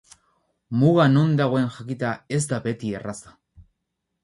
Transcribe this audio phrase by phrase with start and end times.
[0.83, 3.37] Muga non dagoen jakitea ez da beti erraza.